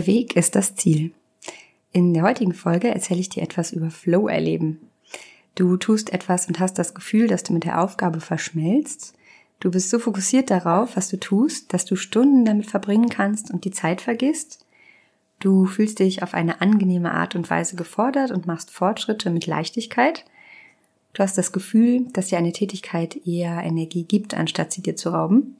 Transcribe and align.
Der 0.00 0.06
Weg 0.06 0.34
ist 0.34 0.56
das 0.56 0.76
Ziel. 0.76 1.12
In 1.92 2.14
der 2.14 2.22
heutigen 2.22 2.54
Folge 2.54 2.88
erzähle 2.88 3.20
ich 3.20 3.28
dir 3.28 3.42
etwas 3.42 3.70
über 3.70 3.90
Flow 3.90 4.28
erleben. 4.28 4.80
Du 5.54 5.76
tust 5.76 6.14
etwas 6.14 6.48
und 6.48 6.58
hast 6.58 6.78
das 6.78 6.94
Gefühl, 6.94 7.26
dass 7.26 7.42
du 7.42 7.52
mit 7.52 7.64
der 7.64 7.82
Aufgabe 7.82 8.20
verschmelzt. 8.22 9.12
Du 9.58 9.70
bist 9.70 9.90
so 9.90 9.98
fokussiert 9.98 10.50
darauf, 10.50 10.96
was 10.96 11.10
du 11.10 11.20
tust, 11.20 11.74
dass 11.74 11.84
du 11.84 11.96
Stunden 11.96 12.46
damit 12.46 12.64
verbringen 12.64 13.10
kannst 13.10 13.50
und 13.50 13.66
die 13.66 13.72
Zeit 13.72 14.00
vergisst. 14.00 14.64
Du 15.38 15.66
fühlst 15.66 15.98
dich 15.98 16.22
auf 16.22 16.32
eine 16.32 16.62
angenehme 16.62 17.12
Art 17.12 17.34
und 17.34 17.50
Weise 17.50 17.76
gefordert 17.76 18.30
und 18.30 18.46
machst 18.46 18.70
Fortschritte 18.70 19.28
mit 19.28 19.46
Leichtigkeit. 19.46 20.24
Du 21.12 21.22
hast 21.22 21.36
das 21.36 21.52
Gefühl, 21.52 22.06
dass 22.14 22.28
dir 22.28 22.38
eine 22.38 22.52
Tätigkeit 22.52 23.26
eher 23.26 23.62
Energie 23.62 24.04
gibt, 24.04 24.32
anstatt 24.32 24.72
sie 24.72 24.80
dir 24.80 24.96
zu 24.96 25.10
rauben. 25.10 25.58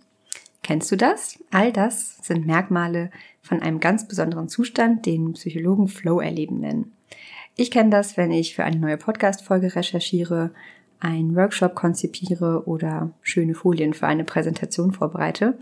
Kennst 0.62 0.92
du 0.92 0.97
das? 0.97 1.42
All 1.50 1.72
das 1.72 2.19
sind 2.22 2.47
Merkmale 2.47 3.11
von 3.42 3.61
einem 3.62 3.80
ganz 3.80 4.06
besonderen 4.06 4.48
Zustand, 4.48 5.06
den 5.06 5.33
Psychologen 5.33 5.89
Flow 5.89 6.20
erleben 6.20 6.61
nennen. 6.61 6.92
Ich 7.56 7.70
kenne 7.70 7.91
das, 7.91 8.17
wenn 8.17 8.30
ich 8.30 8.55
für 8.55 8.64
eine 8.64 8.77
neue 8.77 8.97
Podcast-Folge 8.97 9.75
recherchiere, 9.75 10.50
einen 11.00 11.34
Workshop 11.34 11.75
konzipiere 11.75 12.67
oder 12.67 13.11
schöne 13.22 13.55
Folien 13.55 13.94
für 13.94 14.06
eine 14.06 14.25
Präsentation 14.25 14.92
vorbereite. 14.92 15.58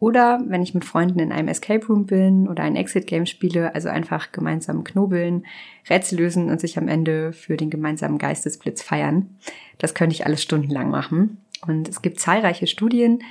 Oder 0.00 0.40
wenn 0.48 0.62
ich 0.62 0.74
mit 0.74 0.84
Freunden 0.84 1.20
in 1.20 1.30
einem 1.30 1.46
Escape 1.46 1.86
Room 1.86 2.06
bin 2.06 2.48
oder 2.48 2.64
ein 2.64 2.74
Exit 2.74 3.06
Game 3.06 3.24
spiele, 3.24 3.72
also 3.76 3.88
einfach 3.88 4.32
gemeinsam 4.32 4.82
knobeln, 4.82 5.46
Rätsel 5.88 6.18
lösen 6.18 6.50
und 6.50 6.60
sich 6.60 6.76
am 6.76 6.88
Ende 6.88 7.32
für 7.32 7.56
den 7.56 7.70
gemeinsamen 7.70 8.18
Geistesblitz 8.18 8.82
feiern. 8.82 9.36
Das 9.78 9.94
könnte 9.94 10.14
ich 10.14 10.26
alles 10.26 10.42
stundenlang 10.42 10.90
machen. 10.90 11.38
Und 11.64 11.88
es 11.88 12.02
gibt 12.02 12.18
zahlreiche 12.18 12.66
Studien, 12.66 13.22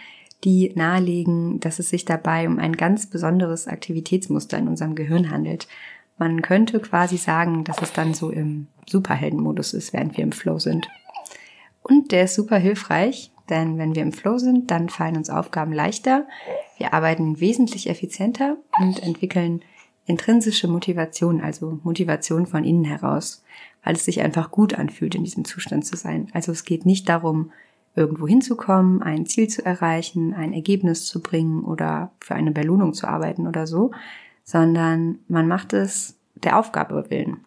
die 0.44 0.72
nahelegen, 0.76 1.60
dass 1.60 1.80
es 1.80 1.90
sich 1.90 2.06
dabei 2.06 2.48
um 2.48 2.60
ein 2.60 2.76
ganz 2.76 3.06
besonderes 3.08 3.68
Aktivitätsmuster 3.68 4.58
in 4.58 4.68
unserem 4.68 4.96
Gehirn 4.96 5.30
handelt. 5.30 5.68
Man 6.18 6.42
könnte 6.42 6.80
quasi 6.80 7.18
sagen, 7.18 7.64
dass 7.64 7.82
es 7.82 7.94
dann 7.94 8.14
so 8.14 8.30
im 8.30 8.68
Superheldenmodus 8.88 9.74
ist, 9.74 9.94
während 9.94 10.18
wir 10.18 10.24
im 10.24 10.32
Flow 10.32 10.60
sind. 10.60 10.88
Und 11.84 12.12
der 12.12 12.26
ist 12.26 12.36
super 12.36 12.58
hilfreich, 12.58 13.32
denn 13.50 13.78
wenn 13.78 13.96
wir 13.96 14.02
im 14.02 14.14
Flow 14.14 14.38
sind, 14.38 14.72
dann 14.72 14.90
fallen 14.90 15.18
uns 15.18 15.30
Aufgaben 15.30 15.74
leichter, 15.74 16.28
wir 16.78 16.94
arbeiten 16.94 17.40
wesentlich 17.40 17.90
effizienter 17.90 18.58
und 18.80 19.04
entwickeln 19.04 19.62
intrinsische 20.06 20.68
Motivation, 20.68 21.42
also 21.42 21.80
Motivation 21.84 22.48
von 22.48 22.64
innen 22.64 22.86
heraus, 22.86 23.44
weil 23.84 23.96
es 23.96 24.06
sich 24.06 24.22
einfach 24.22 24.52
gut 24.52 24.74
anfühlt, 24.74 25.16
in 25.16 25.24
diesem 25.24 25.46
Zustand 25.46 25.86
zu 25.86 25.96
sein. 25.96 26.28
Also 26.34 26.52
es 26.52 26.66
geht 26.66 26.86
nicht 26.86 27.08
darum, 27.08 27.52
irgendwo 27.96 28.28
hinzukommen, 28.28 29.02
ein 29.02 29.26
Ziel 29.26 29.48
zu 29.48 29.66
erreichen, 29.66 30.34
ein 30.34 30.54
Ergebnis 30.54 31.06
zu 31.06 31.22
bringen 31.22 31.64
oder 31.64 32.12
für 32.20 32.36
eine 32.36 32.52
Belohnung 32.52 32.94
zu 32.94 33.08
arbeiten 33.08 33.48
oder 33.48 33.68
so, 33.68 33.92
sondern 34.44 35.20
man 35.28 35.48
macht 35.48 35.74
es 35.74 36.16
der 36.36 36.58
Aufgabe 36.58 37.10
willen. 37.10 37.42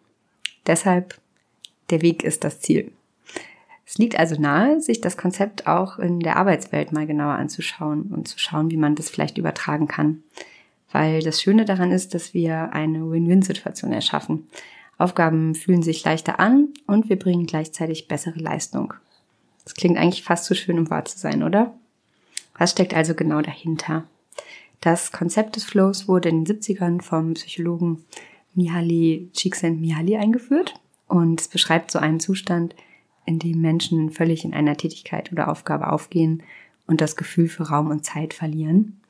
Deshalb, 0.67 1.19
der 1.89 2.01
Weg 2.01 2.23
ist 2.23 2.43
das 2.43 2.61
Ziel. 2.61 2.91
Es 3.85 3.97
liegt 3.99 4.17
also 4.17 4.39
nahe, 4.39 4.81
sich 4.81 4.99
das 4.99 5.15
Konzept 5.15 5.67
auch 5.67 5.99
in 5.99 6.19
der 6.19 6.37
Arbeitswelt 6.37 6.91
mal 6.91 7.05
genauer 7.05 7.33
anzuschauen 7.33 8.03
und 8.11 8.27
zu 8.27 8.39
schauen, 8.39 8.71
wie 8.71 8.77
man 8.77 8.95
das 8.95 9.09
vielleicht 9.09 9.37
übertragen 9.37 9.87
kann. 9.87 10.23
Weil 10.91 11.21
das 11.21 11.41
Schöne 11.41 11.65
daran 11.65 11.91
ist, 11.91 12.13
dass 12.13 12.33
wir 12.33 12.73
eine 12.73 13.09
Win-Win-Situation 13.09 13.93
erschaffen. 13.93 14.47
Aufgaben 14.97 15.53
fühlen 15.53 15.83
sich 15.83 16.03
leichter 16.03 16.39
an 16.39 16.69
und 16.87 17.09
wir 17.09 17.19
bringen 17.19 17.45
gleichzeitig 17.45 18.07
bessere 18.07 18.39
Leistung. 18.39 18.93
Das 19.65 19.73
klingt 19.73 19.97
eigentlich 19.97 20.23
fast 20.23 20.45
zu 20.45 20.53
so 20.53 20.61
schön, 20.61 20.79
um 20.79 20.89
wahr 20.89 21.05
zu 21.05 21.17
sein, 21.17 21.43
oder? 21.43 21.75
Was 22.57 22.71
steckt 22.71 22.93
also 22.93 23.15
genau 23.15 23.41
dahinter? 23.41 24.05
Das 24.79 25.11
Konzept 25.11 25.55
des 25.55 25.63
Flows 25.63 26.07
wurde 26.07 26.29
in 26.29 26.45
den 26.45 26.57
70ern 26.57 27.01
vom 27.01 27.33
Psychologen 27.33 28.05
Mihaly 28.53 29.29
Csikszentmihalyi 29.33 30.17
eingeführt 30.17 30.75
und 31.07 31.41
es 31.41 31.47
beschreibt 31.47 31.91
so 31.91 31.99
einen 31.99 32.19
Zustand, 32.19 32.75
in 33.25 33.39
dem 33.39 33.59
Menschen 33.59 34.11
völlig 34.11 34.45
in 34.45 34.53
einer 34.53 34.77
Tätigkeit 34.77 35.31
oder 35.31 35.49
Aufgabe 35.49 35.91
aufgehen 35.91 36.43
und 36.85 37.01
das 37.01 37.15
Gefühl 37.15 37.47
für 37.47 37.63
Raum 37.63 37.89
und 37.89 38.05
Zeit 38.05 38.35
verlieren. 38.35 39.01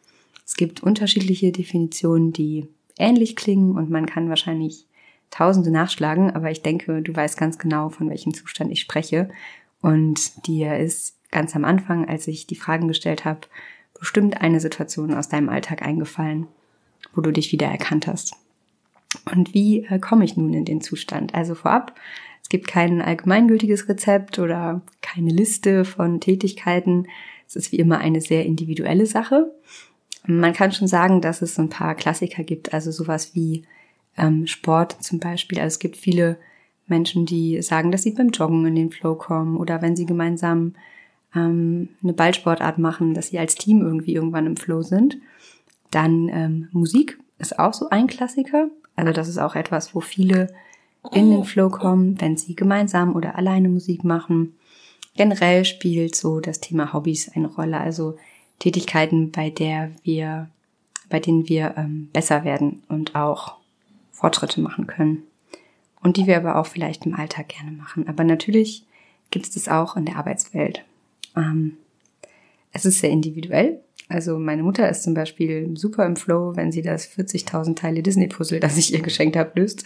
Es 0.45 0.55
gibt 0.55 0.81
unterschiedliche 0.81 1.51
Definitionen, 1.51 2.31
die 2.31 2.67
ähnlich 2.97 3.35
klingen 3.35 3.75
und 3.75 3.89
man 3.89 4.05
kann 4.05 4.29
wahrscheinlich 4.29 4.85
Tausende 5.31 5.71
nachschlagen, 5.71 6.31
aber 6.31 6.51
ich 6.51 6.61
denke, 6.61 7.01
du 7.01 7.13
weißt 7.13 7.35
ganz 7.35 7.57
genau, 7.57 7.89
von 7.89 8.09
welchem 8.09 8.33
Zustand 8.33 8.71
ich 8.71 8.79
spreche 8.79 9.29
und 9.85 10.47
dir 10.47 10.79
ist 10.79 11.15
ganz 11.29 11.55
am 11.55 11.63
Anfang, 11.63 12.09
als 12.09 12.27
ich 12.27 12.47
die 12.47 12.55
Fragen 12.55 12.87
gestellt 12.87 13.23
habe, 13.23 13.41
bestimmt 13.99 14.41
eine 14.41 14.59
Situation 14.59 15.13
aus 15.13 15.29
deinem 15.29 15.47
Alltag 15.47 15.83
eingefallen, 15.83 16.47
wo 17.13 17.21
du 17.21 17.29
dich 17.29 17.51
wieder 17.51 17.67
erkannt 17.67 18.07
hast. 18.07 18.33
Und 19.31 19.53
wie 19.53 19.85
äh, 19.85 19.99
komme 19.99 20.25
ich 20.25 20.37
nun 20.37 20.55
in 20.55 20.65
den 20.65 20.81
Zustand? 20.81 21.35
Also 21.35 21.53
vorab, 21.53 21.93
es 22.41 22.49
gibt 22.49 22.67
kein 22.67 22.99
allgemeingültiges 22.99 23.87
Rezept 23.87 24.39
oder 24.39 24.81
keine 25.03 25.29
Liste 25.29 25.85
von 25.85 26.19
Tätigkeiten. 26.19 27.05
Es 27.47 27.55
ist 27.55 27.71
wie 27.71 27.77
immer 27.77 27.99
eine 27.99 28.21
sehr 28.21 28.43
individuelle 28.43 29.05
Sache. 29.05 29.51
Man 30.25 30.53
kann 30.53 30.71
schon 30.71 30.87
sagen, 30.87 31.21
dass 31.21 31.43
es 31.43 31.59
ein 31.59 31.69
paar 31.69 31.93
Klassiker 31.93 32.43
gibt, 32.43 32.73
also 32.73 32.89
sowas 32.89 33.35
wie 33.35 33.67
ähm, 34.17 34.47
Sport 34.47 35.03
zum 35.03 35.19
Beispiel. 35.19 35.59
Also 35.59 35.75
es 35.75 35.79
gibt 35.79 35.95
viele 35.95 36.39
Menschen, 36.87 37.25
die 37.25 37.61
sagen, 37.61 37.91
dass 37.91 38.03
sie 38.03 38.11
beim 38.11 38.29
Joggen 38.29 38.65
in 38.65 38.75
den 38.75 38.91
Flow 38.91 39.15
kommen 39.15 39.57
oder 39.57 39.81
wenn 39.81 39.95
sie 39.95 40.05
gemeinsam 40.05 40.73
ähm, 41.35 41.89
eine 42.03 42.13
Ballsportart 42.13 42.77
machen, 42.77 43.13
dass 43.13 43.27
sie 43.27 43.39
als 43.39 43.55
Team 43.55 43.81
irgendwie 43.81 44.13
irgendwann 44.13 44.45
im 44.45 44.57
Flow 44.57 44.81
sind. 44.81 45.17
Dann 45.91 46.29
ähm, 46.29 46.69
Musik 46.71 47.19
ist 47.39 47.57
auch 47.59 47.73
so 47.73 47.89
ein 47.89 48.07
Klassiker. 48.07 48.69
Also 48.95 49.11
das 49.11 49.27
ist 49.27 49.39
auch 49.39 49.55
etwas, 49.55 49.95
wo 49.95 49.99
viele 49.99 50.53
in 51.11 51.29
den 51.29 51.43
Flow 51.43 51.69
kommen, 51.69 52.19
wenn 52.19 52.37
sie 52.37 52.55
gemeinsam 52.55 53.15
oder 53.15 53.35
alleine 53.35 53.69
Musik 53.69 54.03
machen. 54.03 54.55
Generell 55.15 55.63
spielt 55.65 56.15
so 56.15 56.39
das 56.39 56.61
Thema 56.61 56.93
Hobbys 56.93 57.31
eine 57.35 57.47
Rolle, 57.47 57.79
also 57.79 58.17
Tätigkeiten, 58.59 59.31
bei 59.31 59.49
der 59.49 59.91
wir, 60.03 60.49
bei 61.09 61.19
denen 61.19 61.47
wir 61.47 61.75
ähm, 61.77 62.09
besser 62.11 62.43
werden 62.43 62.81
und 62.89 63.15
auch 63.15 63.57
Fortschritte 64.11 64.61
machen 64.61 64.87
können 64.87 65.23
und 66.05 66.17
die 66.17 66.27
wir 66.27 66.37
aber 66.37 66.57
auch 66.57 66.67
vielleicht 66.67 67.07
im 67.07 67.15
Alltag 67.15 67.49
gerne 67.49 67.71
machen. 67.71 68.07
Aber 68.07 68.23
natürlich 68.23 68.85
gibt 69.31 69.47
es 69.47 69.53
das 69.53 69.67
auch 69.67 69.97
in 69.97 70.05
der 70.05 70.17
Arbeitswelt. 70.17 70.85
Ähm, 71.35 71.77
es 72.71 72.85
ist 72.85 72.99
sehr 72.99 73.09
individuell. 73.09 73.79
Also 74.07 74.37
meine 74.37 74.61
Mutter 74.61 74.87
ist 74.87 75.01
zum 75.01 75.15
Beispiel 75.15 75.75
super 75.75 76.05
im 76.05 76.15
Flow, 76.15 76.55
wenn 76.55 76.71
sie 76.71 76.83
das 76.83 77.09
40.000 77.09 77.75
Teile 77.75 78.03
Disney-Puzzle, 78.03 78.59
das 78.61 78.77
ich 78.77 78.93
ihr 78.93 79.01
geschenkt 79.01 79.35
habe, 79.35 79.59
löst. 79.59 79.83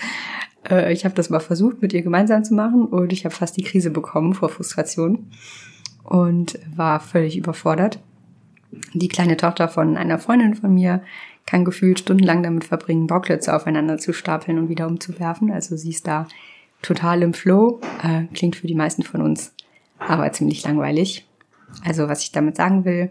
Äh, 0.70 0.92
ich 0.92 1.06
habe 1.06 1.16
das 1.16 1.30
mal 1.30 1.40
versucht, 1.40 1.82
mit 1.82 1.94
ihr 1.94 2.02
gemeinsam 2.02 2.44
zu 2.44 2.54
machen 2.54 2.86
und 2.86 3.14
ich 3.14 3.24
habe 3.24 3.34
fast 3.34 3.56
die 3.56 3.64
Krise 3.64 3.90
bekommen 3.90 4.34
vor 4.34 4.50
Frustration 4.50 5.32
und 6.04 6.60
war 6.76 7.00
völlig 7.00 7.38
überfordert. 7.38 8.02
Die 8.94 9.08
kleine 9.08 9.38
Tochter 9.38 9.70
von 9.70 9.96
einer 9.96 10.20
Freundin 10.20 10.54
von 10.56 10.74
mir 10.74 11.02
kann 11.50 11.66
gefühlt 11.66 11.98
stundenlang 11.98 12.44
damit 12.44 12.64
verbringen, 12.64 13.08
Bauklötze 13.08 13.56
aufeinander 13.56 13.98
zu 13.98 14.14
stapeln 14.14 14.60
und 14.60 14.70
wieder 14.70 14.86
umzuwerfen. 14.86 15.52
Also 15.52 15.76
sie 15.76 15.90
ist 15.90 16.06
da 16.06 16.28
total 16.84 17.24
im 17.24 17.34
Flow. 17.34 17.82
Äh, 18.04 18.26
klingt 18.36 18.56
für 18.56 18.68
die 18.68 18.76
meisten 18.76 19.02
von 19.02 19.24
uns 19.24 19.56
aber 19.98 20.32
ziemlich 20.32 20.64
langweilig. 20.64 21.28
Also 21.84 22.08
was 22.08 22.22
ich 22.22 22.32
damit 22.32 22.56
sagen 22.56 22.86
will 22.86 23.10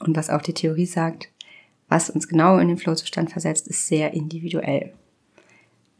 und 0.00 0.14
was 0.18 0.28
auch 0.28 0.42
die 0.42 0.52
Theorie 0.52 0.84
sagt, 0.84 1.30
was 1.88 2.10
uns 2.10 2.28
genau 2.28 2.58
in 2.58 2.68
den 2.68 2.76
Flow-Zustand 2.76 3.30
versetzt, 3.30 3.68
ist 3.68 3.86
sehr 3.86 4.12
individuell. 4.12 4.92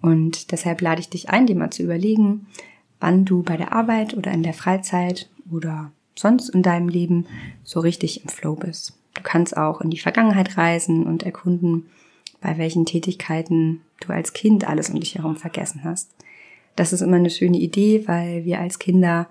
Und 0.03 0.53
deshalb 0.53 0.83
lade 0.83 1.01
ich 1.01 1.09
dich 1.09 1.31
ein, 1.31 1.47
dir 1.47 1.57
mal 1.57 1.71
zu 1.71 1.83
überlegen, 1.83 2.49
wann 3.01 3.25
du 3.25 3.43
bei 3.43 3.57
der 3.57 3.73
Arbeit 3.73 4.15
oder 4.15 4.31
in 4.31 4.43
der 4.43 4.53
Freizeit 4.53 5.31
oder 5.51 5.91
sonst 6.15 6.51
in 6.51 6.63
deinem 6.63 6.91
Leben 6.91 7.25
so 7.65 7.81
richtig 7.81 8.25
im 8.25 8.29
Flow 8.29 8.57
bist. 8.57 8.98
Du 9.19 9.25
kannst 9.25 9.57
auch 9.57 9.81
in 9.81 9.91
die 9.91 9.99
Vergangenheit 9.99 10.57
reisen 10.57 11.05
und 11.05 11.25
erkunden, 11.25 11.87
bei 12.41 12.57
welchen 12.57 12.87
Tätigkeiten 12.87 13.81
du 14.01 14.13
als 14.13 14.33
Kind 14.33 14.69
alles 14.69 14.91
um 14.91 15.01
dich 15.01 15.17
herum 15.17 15.35
vergessen 15.35 15.83
hast. 15.83 16.15
Das 16.77 16.93
ist 16.93 17.01
immer 17.01 17.17
eine 17.17 17.31
schöne 17.31 17.59
Idee, 17.59 18.07
weil 18.07 18.45
wir 18.45 18.61
als 18.61 18.79
Kinder, 18.79 19.29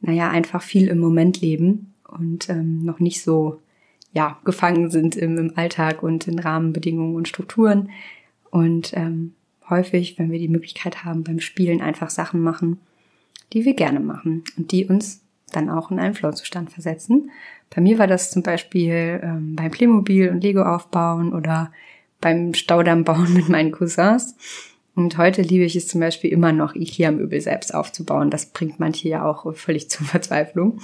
naja, 0.00 0.30
einfach 0.30 0.62
viel 0.62 0.86
im 0.86 1.00
Moment 1.00 1.40
leben 1.40 1.94
und 2.06 2.48
ähm, 2.48 2.84
noch 2.84 3.00
nicht 3.00 3.24
so, 3.24 3.60
ja, 4.12 4.38
gefangen 4.44 4.88
sind 4.88 5.16
im, 5.16 5.36
im 5.36 5.52
Alltag 5.58 6.04
und 6.04 6.28
in 6.28 6.38
Rahmenbedingungen 6.38 7.16
und 7.16 7.26
Strukturen. 7.26 7.90
Und 8.52 8.92
ähm, 8.96 9.34
häufig, 9.68 10.16
wenn 10.16 10.30
wir 10.30 10.38
die 10.38 10.48
Möglichkeit 10.48 11.04
haben, 11.04 11.24
beim 11.24 11.40
Spielen 11.40 11.80
einfach 11.80 12.08
Sachen 12.08 12.40
machen, 12.40 12.78
die 13.52 13.64
wir 13.64 13.74
gerne 13.74 13.98
machen 13.98 14.44
und 14.56 14.70
die 14.70 14.84
uns 14.84 15.22
dann 15.52 15.70
auch 15.70 15.90
in 15.90 15.98
einen 15.98 16.14
Flow-Zustand 16.14 16.70
versetzen. 16.70 17.30
Bei 17.74 17.80
mir 17.80 17.98
war 17.98 18.06
das 18.06 18.30
zum 18.30 18.42
Beispiel 18.42 19.20
ähm, 19.22 19.56
beim 19.56 19.70
Playmobil 19.70 20.30
und 20.30 20.42
Lego 20.42 20.62
aufbauen 20.62 21.32
oder 21.32 21.72
beim 22.20 22.54
Staudamm 22.54 23.04
bauen 23.04 23.32
mit 23.34 23.48
meinen 23.48 23.72
Cousins. 23.72 24.36
Und 24.94 25.16
heute 25.16 25.42
liebe 25.42 25.64
ich 25.64 25.76
es 25.76 25.86
zum 25.86 26.00
Beispiel 26.00 26.32
immer 26.32 26.52
noch, 26.52 26.74
Ikea-Möbel 26.74 27.40
selbst 27.40 27.72
aufzubauen. 27.72 28.30
Das 28.30 28.46
bringt 28.46 28.80
manche 28.80 29.08
ja 29.08 29.24
auch 29.24 29.54
völlig 29.54 29.88
zur 29.90 30.06
Verzweiflung. 30.06 30.80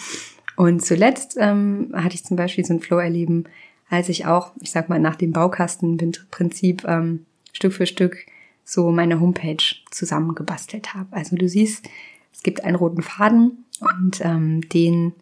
Und 0.57 0.85
zuletzt 0.85 1.37
ähm, 1.41 1.91
hatte 1.93 2.15
ich 2.15 2.25
zum 2.25 2.37
Beispiel 2.37 2.65
so 2.65 2.75
ein 2.75 2.81
Flow-Erleben, 2.81 3.45
als 3.91 4.09
ich 4.09 4.27
auch, 4.27 4.53
ich 4.61 4.71
sag 4.71 4.89
mal, 4.89 5.01
nach 5.01 5.17
dem 5.17 5.33
Baukastenprinzip 5.33 6.85
ähm, 6.87 7.27
Stück 7.53 7.73
für 7.73 7.87
Stück 7.87 8.27
so 8.65 8.91
meine 8.91 9.21
Homepage 9.21 9.63
zusammengebastelt 9.91 10.95
habe. 10.95 11.09
Also 11.13 11.37
du 11.37 11.49
siehst, 11.49 11.89
es 12.35 12.43
gibt 12.43 12.65
einen 12.65 12.77
roten 12.77 13.03
Faden 13.03 13.65
und 13.81 14.21
ähm, 14.21 14.69
den 14.69 15.13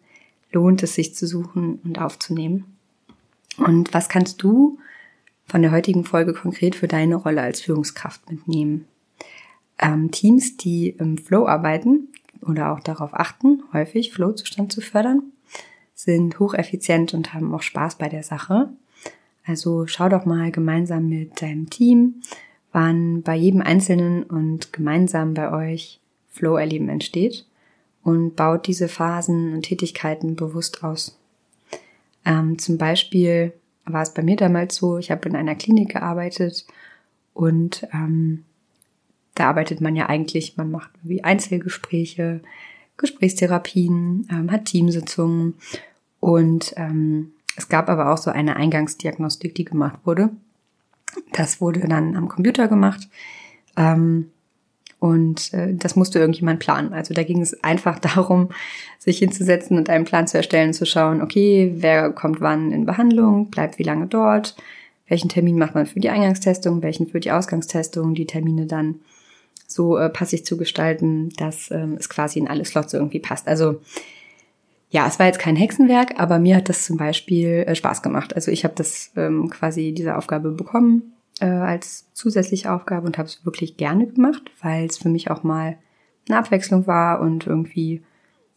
lohnt 0.51 0.83
es 0.83 0.95
sich 0.95 1.15
zu 1.15 1.27
suchen 1.27 1.79
und 1.83 1.99
aufzunehmen. 1.99 2.65
Und 3.57 3.93
was 3.93 4.09
kannst 4.09 4.41
du 4.41 4.79
von 5.45 5.61
der 5.61 5.71
heutigen 5.71 6.05
Folge 6.05 6.33
konkret 6.33 6.75
für 6.75 6.87
deine 6.87 7.15
Rolle 7.15 7.41
als 7.41 7.61
Führungskraft 7.61 8.29
mitnehmen? 8.29 8.87
Ähm, 9.77 10.11
Teams, 10.11 10.57
die 10.57 10.89
im 10.89 11.17
Flow 11.17 11.47
arbeiten 11.47 12.09
oder 12.41 12.73
auch 12.73 12.79
darauf 12.79 13.13
achten, 13.13 13.63
häufig 13.73 14.11
Flow-Zustand 14.11 14.71
zu 14.71 14.81
fördern, 14.81 15.23
sind 15.93 16.39
hocheffizient 16.39 17.13
und 17.13 17.33
haben 17.33 17.53
auch 17.53 17.61
Spaß 17.61 17.97
bei 17.97 18.09
der 18.09 18.23
Sache. 18.23 18.73
Also 19.45 19.87
schau 19.87 20.09
doch 20.09 20.25
mal 20.25 20.51
gemeinsam 20.51 21.09
mit 21.09 21.41
deinem 21.41 21.69
Team, 21.69 22.21
wann 22.71 23.21
bei 23.21 23.35
jedem 23.35 23.61
Einzelnen 23.61 24.23
und 24.23 24.73
gemeinsam 24.73 25.33
bei 25.33 25.51
euch 25.51 25.99
Flow-Erleben 26.33 26.89
entsteht 26.89 27.45
und 28.03 28.35
baut 28.35 28.67
diese 28.67 28.87
Phasen 28.89 29.53
und 29.53 29.63
Tätigkeiten 29.63 30.35
bewusst 30.35 30.83
aus. 30.83 31.17
Ähm, 32.25 32.59
zum 32.59 32.77
Beispiel 32.77 33.53
war 33.85 34.01
es 34.01 34.13
bei 34.13 34.23
mir 34.23 34.35
damals 34.35 34.75
so, 34.75 34.97
ich 34.97 35.11
habe 35.11 35.27
in 35.29 35.35
einer 35.35 35.55
Klinik 35.55 35.89
gearbeitet 35.89 36.65
und 37.33 37.87
ähm, 37.93 38.43
da 39.35 39.49
arbeitet 39.49 39.81
man 39.81 39.95
ja 39.95 40.07
eigentlich, 40.07 40.57
man 40.57 40.71
macht 40.71 40.91
wie 41.01 41.23
Einzelgespräche, 41.23 42.41
Gesprächstherapien, 42.97 44.27
ähm, 44.29 44.51
hat 44.51 44.65
Teamsitzungen 44.65 45.55
und 46.19 46.73
ähm, 46.77 47.31
es 47.55 47.69
gab 47.69 47.89
aber 47.89 48.11
auch 48.11 48.17
so 48.17 48.31
eine 48.31 48.55
Eingangsdiagnostik, 48.55 49.55
die 49.55 49.65
gemacht 49.65 49.99
wurde. 50.05 50.29
Das 51.33 51.61
wurde 51.61 51.81
dann 51.81 52.15
am 52.15 52.27
Computer 52.27 52.67
gemacht. 52.67 53.07
Ähm, 53.77 54.31
und 55.03 55.53
äh, 55.53 55.73
das 55.73 55.97
musste 55.97 56.19
irgendjemand 56.19 56.61
planen. 56.61 56.93
Also 56.93 57.13
da 57.13 57.23
ging 57.23 57.41
es 57.41 57.61
einfach 57.61 57.99
darum, 58.15 58.51
sich 58.99 59.17
hinzusetzen 59.17 59.77
und 59.77 59.89
einen 59.89 60.05
Plan 60.05 60.27
zu 60.27 60.37
erstellen, 60.37 60.71
zu 60.71 60.85
schauen, 60.85 61.21
okay, 61.21 61.73
wer 61.75 62.11
kommt 62.11 62.39
wann 62.39 62.71
in 62.71 62.85
Behandlung, 62.85 63.49
bleibt 63.49 63.79
wie 63.79 63.83
lange 63.83 64.07
dort, 64.07 64.55
welchen 65.09 65.27
Termin 65.27 65.57
macht 65.57 65.75
man 65.75 65.87
für 65.87 65.99
die 65.99 66.09
Eingangstestung, 66.09 66.81
welchen 66.81 67.07
für 67.07 67.19
die 67.19 67.33
Ausgangstestung, 67.33 68.13
die 68.15 68.27
Termine 68.27 68.65
dann 68.65 69.01
so 69.67 69.97
äh, 69.97 70.09
passig 70.09 70.45
zu 70.45 70.55
gestalten, 70.55 71.31
dass 71.35 71.69
ähm, 71.69 71.97
es 71.99 72.07
quasi 72.07 72.39
in 72.39 72.47
alle 72.47 72.63
Slots 72.63 72.93
irgendwie 72.93 73.19
passt. 73.19 73.49
Also 73.49 73.81
ja, 74.89 75.05
es 75.05 75.19
war 75.19 75.25
jetzt 75.25 75.39
kein 75.39 75.57
Hexenwerk, 75.57 76.17
aber 76.17 76.39
mir 76.39 76.55
hat 76.55 76.69
das 76.69 76.85
zum 76.85 76.95
Beispiel 76.95 77.65
äh, 77.67 77.75
Spaß 77.75 78.03
gemacht. 78.03 78.37
Also 78.37 78.51
ich 78.51 78.63
habe 78.63 78.75
das 78.77 79.11
ähm, 79.17 79.49
quasi 79.49 79.91
diese 79.91 80.15
Aufgabe 80.15 80.51
bekommen 80.51 81.12
äh, 81.39 81.45
als 81.45 82.11
zusätzliche 82.13 82.71
Aufgabe 82.71 83.05
und 83.05 83.17
habe 83.17 83.27
es 83.27 83.45
wirklich 83.45 83.77
gerne 83.77 84.07
gemacht, 84.07 84.51
weil 84.61 84.85
es 84.85 84.97
für 84.97 85.09
mich 85.09 85.31
auch 85.31 85.43
mal 85.43 85.77
eine 86.27 86.37
Abwechslung 86.37 86.87
war 86.87 87.19
und 87.19 87.47
irgendwie, 87.47 88.03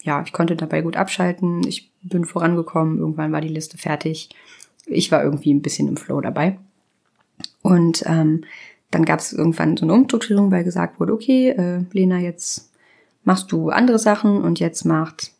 ja, 0.03 0.23
ich 0.23 0.33
konnte 0.33 0.57
dabei 0.57 0.83
gut 0.83 0.97
abschalten. 0.97 1.67
Ich 1.67 1.91
bin 2.03 2.25
vorangekommen, 2.25 2.99
irgendwann 2.99 3.33
war 3.33 3.41
die 3.41 3.49
Liste 3.49 3.79
fertig. 3.79 4.31
Ich 4.87 5.11
war 5.11 5.23
irgendwie 5.23 5.53
ein 5.53 5.63
bisschen 5.63 5.89
im 5.89 5.97
Flow 5.97 6.21
dabei. 6.21 6.59
Und 7.63 8.05
ähm, 8.07 8.45
dann 8.91 9.05
gab 9.05 9.19
es 9.19 9.33
irgendwann 9.33 9.77
so 9.77 9.85
eine 9.85 9.95
Umstrukturierung, 9.95 10.51
weil 10.51 10.65
gesagt 10.65 11.01
wurde, 11.01 11.13
okay, 11.13 11.51
äh, 11.51 11.85
Lena, 11.93 12.19
jetzt 12.19 12.71
machst 13.25 13.51
du 13.51 13.71
andere 13.71 13.99
Sachen 13.99 14.43
und 14.43 14.61
jetzt 14.61 14.85
macht 14.85 15.33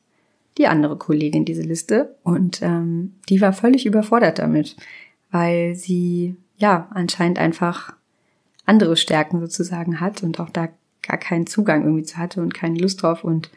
die 0.59 0.67
andere 0.67 0.97
Kollegin 0.97 1.45
diese 1.45 1.63
Liste 1.63 2.17
und 2.23 2.63
ähm, 2.63 3.15
die 3.29 3.41
war 3.41 3.53
völlig 3.53 3.87
überfordert 3.87 4.39
damit, 4.39 4.77
weil 5.31 5.75
sie 5.75 6.37
ja 6.57 6.89
anscheinend 6.91 7.39
einfach 7.39 7.95
andere 8.65 8.97
Stärken 8.97 9.41
sozusagen 9.41 10.01
hat 10.01 10.23
und 10.23 10.41
auch 10.41 10.51
da 10.51 10.69
gar 11.03 11.19
keinen 11.19 11.47
Zugang 11.47 11.85
irgendwie 11.85 12.03
zu 12.03 12.17
hatte 12.17 12.41
und 12.43 12.55
keine 12.55 12.79
Lust 12.79 13.03
drauf. 13.03 13.25
Und 13.25 13.51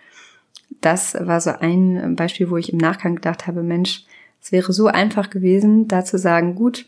das 0.81 1.15
war 1.19 1.41
so 1.41 1.51
ein 1.51 2.15
Beispiel, 2.15 2.49
wo 2.49 2.57
ich 2.57 2.71
im 2.71 2.77
Nachgang 2.77 3.15
gedacht 3.15 3.47
habe, 3.47 3.63
Mensch, 3.63 4.05
es 4.41 4.51
wäre 4.51 4.71
so 4.71 4.87
einfach 4.87 5.29
gewesen, 5.29 5.87
da 5.87 6.05
zu 6.05 6.17
sagen, 6.17 6.55
gut, 6.55 6.85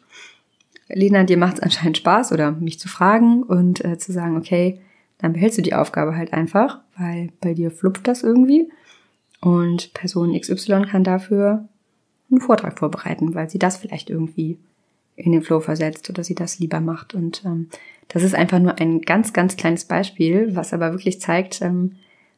Lena, 0.87 1.23
dir 1.23 1.37
macht 1.37 1.55
es 1.55 1.59
anscheinend 1.61 1.97
Spaß 1.97 2.31
oder 2.31 2.51
mich 2.51 2.79
zu 2.79 2.87
fragen 2.87 3.43
und 3.43 3.83
äh, 3.83 3.97
zu 3.97 4.11
sagen, 4.11 4.37
okay, 4.37 4.79
dann 5.17 5.33
behältst 5.33 5.57
du 5.57 5.61
die 5.61 5.73
Aufgabe 5.73 6.15
halt 6.15 6.33
einfach, 6.33 6.79
weil 6.97 7.29
bei 7.41 7.53
dir 7.53 7.71
flupft 7.71 8.07
das 8.07 8.23
irgendwie. 8.23 8.71
Und 9.39 9.93
Person 9.93 10.39
XY 10.39 10.83
kann 10.83 11.03
dafür 11.03 11.67
einen 12.29 12.41
Vortrag 12.41 12.77
vorbereiten, 12.77 13.33
weil 13.33 13.49
sie 13.49 13.59
das 13.59 13.77
vielleicht 13.77 14.09
irgendwie 14.09 14.57
in 15.15 15.31
den 15.31 15.41
Flow 15.41 15.59
versetzt 15.59 16.09
oder 16.09 16.23
sie 16.23 16.35
das 16.35 16.59
lieber 16.59 16.79
macht. 16.79 17.13
Und 17.13 17.43
ähm, 17.45 17.69
das 18.07 18.23
ist 18.23 18.35
einfach 18.35 18.59
nur 18.59 18.79
ein 18.79 19.01
ganz, 19.01 19.33
ganz 19.33 19.55
kleines 19.55 19.85
Beispiel, 19.85 20.55
was 20.55 20.73
aber 20.73 20.91
wirklich 20.91 21.21
zeigt, 21.21 21.61
ähm, 21.61 21.93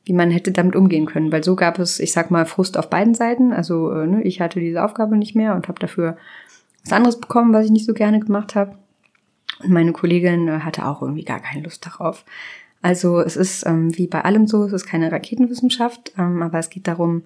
wie 0.06 0.13
man 0.13 0.32
hätte 0.32 0.51
damit 0.51 0.75
umgehen 0.75 1.06
können. 1.06 1.32
Weil 1.32 1.44
so 1.44 1.56
gab 1.56 1.80
es, 1.80 2.00
ich 2.00 2.12
sag 2.12 2.30
mal, 2.30 2.46
Frust 2.46 2.77
auf 2.77 2.89
beiden 2.89 3.13
Seiten. 3.13 3.53
Also 3.53 3.92
äh, 3.92 4.08
ne, 4.08 4.24
ich 4.24 4.42
hatte 4.42 4.60
diese 4.60 4.84
Aufgabe 4.84 5.18
nicht 5.18 5.36
mehr 5.36 5.56
und 5.56 5.68
habe 5.68 5.80
dafür 5.80 6.18
was 6.84 6.94
anderes 6.94 7.20
bekommen, 7.20 7.53
was 7.53 7.65
ich 7.65 7.72
nicht 7.72 7.86
so 7.86 7.94
gerne 7.94 8.20
gemacht 8.20 8.56
habe. 8.56 8.77
Und 9.63 9.72
meine 9.72 9.94
Kollegin 9.94 10.48
äh, 10.48 10.60
hatte 10.60 10.86
auch 10.86 11.01
irgendwie 11.01 11.24
gar 11.24 11.39
keine 11.39 11.63
Lust 11.63 11.86
darauf. 11.86 12.25
Also 12.82 13.22
es 13.22 13.38
ist 13.38 13.65
ähm, 13.65 13.98
wie 13.98 14.08
bei 14.08 14.25
allem 14.25 14.46
so, 14.46 14.65
es 14.65 14.74
ist 14.74 14.86
keine 14.86 15.12
Raketenwissenschaft, 15.12 16.13
ähm, 16.18 16.42
aber 16.42 16.60
es 16.60 16.70
geht 16.70 16.88
darum, 16.88 17.24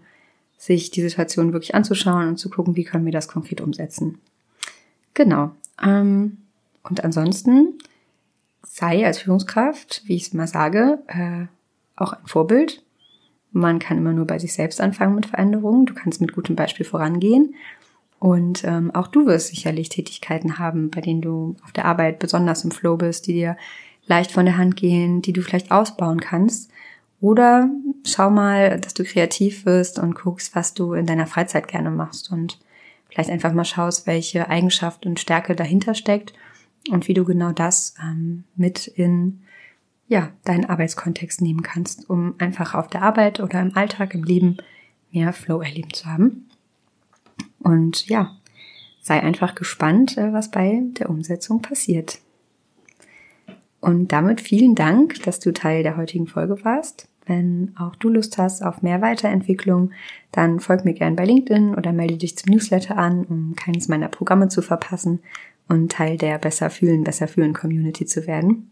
sich 0.56 0.92
die 0.92 1.01
Situation 1.01 1.51
wirklich 1.51 1.74
anzuschauen 1.74 2.27
und 2.27 2.38
zu 2.38 2.50
gucken, 2.50 2.75
wie 2.75 2.84
können 2.84 3.06
wir 3.06 3.12
das 3.12 3.27
konkret 3.27 3.62
umsetzen. 3.62 4.20
Genau. 5.17 5.50
Ähm, 5.83 6.38
und 6.83 7.03
ansonsten 7.03 7.79
sei 8.62 9.03
als 9.03 9.17
Führungskraft, 9.17 10.03
wie 10.05 10.15
ich 10.15 10.27
es 10.27 10.33
mal 10.36 10.45
sage, 10.45 11.00
äh, 11.07 11.47
auch 11.95 12.13
ein 12.13 12.27
Vorbild. 12.27 12.83
Man 13.51 13.79
kann 13.79 13.97
immer 13.97 14.13
nur 14.13 14.27
bei 14.27 14.38
sich 14.38 14.53
selbst 14.53 14.79
anfangen 14.79 15.15
mit 15.15 15.25
Veränderungen. 15.25 15.88
Du 15.88 15.95
kannst 15.95 16.21
mit 16.21 16.33
gutem 16.33 16.55
Beispiel 16.55 16.86
vorangehen. 16.86 17.55
Und 18.19 18.63
ähm, 18.63 18.93
auch 18.93 19.07
du 19.07 19.25
wirst 19.25 19.47
sicherlich 19.47 19.89
Tätigkeiten 19.89 20.59
haben, 20.59 20.91
bei 20.91 21.01
denen 21.01 21.21
du 21.21 21.55
auf 21.63 21.71
der 21.71 21.86
Arbeit 21.86 22.19
besonders 22.19 22.63
im 22.63 22.69
Flow 22.69 22.95
bist, 22.95 23.25
die 23.25 23.33
dir 23.33 23.57
leicht 24.05 24.31
von 24.31 24.45
der 24.45 24.57
Hand 24.57 24.75
gehen, 24.75 25.24
die 25.24 25.33
du 25.33 25.41
vielleicht 25.41 25.71
ausbauen 25.71 26.19
kannst. 26.19 26.69
Oder 27.21 27.71
schau 28.05 28.29
mal, 28.29 28.79
dass 28.79 28.93
du 28.93 29.03
kreativ 29.03 29.65
wirst 29.65 29.97
und 29.97 30.13
guckst, 30.13 30.53
was 30.53 30.75
du 30.75 30.93
in 30.93 31.07
deiner 31.07 31.25
Freizeit 31.25 31.67
gerne 31.67 31.89
machst 31.89 32.31
und 32.31 32.59
vielleicht 33.09 33.29
einfach 33.29 33.53
mal 33.53 33.65
schaust, 33.65 34.07
welche 34.07 34.49
Eigenschaft 34.49 35.05
und 35.05 35.19
Stärke 35.19 35.55
dahinter 35.55 35.93
steckt 35.93 36.33
und 36.89 37.07
wie 37.07 37.13
du 37.13 37.25
genau 37.25 37.51
das 37.51 37.95
ähm, 38.01 38.43
mit 38.55 38.87
in 38.87 39.41
ja, 40.07 40.31
deinen 40.45 40.65
Arbeitskontext 40.65 41.41
nehmen 41.41 41.61
kannst, 41.61 42.09
um 42.09 42.35
einfach 42.37 42.73
auf 42.75 42.87
der 42.87 43.01
Arbeit 43.01 43.39
oder 43.39 43.61
im 43.61 43.75
Alltag, 43.75 44.13
im 44.13 44.23
Leben 44.23 44.57
mehr 45.11 45.33
Flow 45.33 45.61
erleben 45.61 45.93
zu 45.93 46.05
haben. 46.05 46.49
Und 47.59 48.07
ja, 48.07 48.37
sei 49.01 49.21
einfach 49.21 49.55
gespannt, 49.55 50.17
äh, 50.17 50.31
was 50.31 50.51
bei 50.51 50.81
der 50.99 51.09
Umsetzung 51.09 51.61
passiert. 51.61 52.19
Und 53.79 54.11
damit 54.11 54.41
vielen 54.41 54.75
Dank, 54.75 55.21
dass 55.23 55.39
du 55.39 55.53
Teil 55.53 55.83
der 55.83 55.97
heutigen 55.97 56.27
Folge 56.27 56.63
warst. 56.63 57.07
Wenn 57.27 57.74
auch 57.77 57.96
du 57.96 58.10
Lust 58.10 58.38
hast 58.38 58.63
auf 58.63 58.81
mehr 58.81 59.01
Weiterentwicklung, 59.01 59.91
dann 60.31 60.60
folg 60.60 60.86
mir 60.86 60.93
gern 60.93 61.15
bei 61.15 61.25
LinkedIn 61.25 61.75
oder 61.75 61.91
melde 61.91 62.17
dich 62.17 62.38
zum 62.38 62.53
Newsletter 62.53 62.98
an, 62.98 63.25
um 63.25 63.55
keines 63.55 63.89
meiner 63.89 64.07
Programme 64.07 64.48
zu 64.48 64.62
verpassen 64.62 65.19
und 65.67 65.91
Teil 65.91 66.17
der 66.17 66.38
Besser 66.38 66.69
fühlen, 66.69 67.03
besser 67.03 67.27
fühlen 67.27 67.53
Community 67.53 68.05
zu 68.05 68.25
werden. 68.27 68.72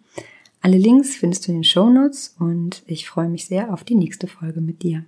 Alle 0.61 0.77
Links 0.77 1.15
findest 1.15 1.47
du 1.47 1.51
in 1.51 1.59
den 1.59 1.63
Show 1.63 1.89
Notes 1.89 2.35
und 2.39 2.83
ich 2.87 3.07
freue 3.07 3.29
mich 3.29 3.45
sehr 3.45 3.71
auf 3.71 3.83
die 3.83 3.95
nächste 3.95 4.27
Folge 4.27 4.61
mit 4.61 4.81
dir. 4.81 5.03